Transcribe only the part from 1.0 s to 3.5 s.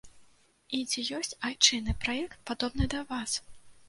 ёсць айчынны праект, падобны да вас?